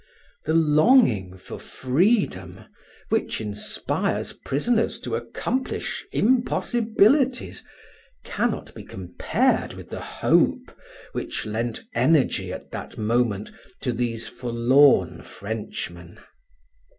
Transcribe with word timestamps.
The 0.45 0.55
longing 0.55 1.37
for 1.37 1.59
freedom, 1.59 2.61
which 3.09 3.39
inspires 3.39 4.33
prisoners 4.33 4.99
to 5.01 5.15
accomplish 5.15 6.07
impossibilities, 6.11 7.63
cannot 8.23 8.73
be 8.73 8.81
compared 8.83 9.73
with 9.75 9.91
the 9.91 10.01
hope 10.01 10.75
which 11.11 11.45
lent 11.45 11.83
energy 11.93 12.51
at 12.51 12.71
that 12.71 12.97
moment 12.97 13.51
to 13.81 13.93
these 13.93 14.27
forlorn 14.27 15.21
Frenchmen. 15.21 16.17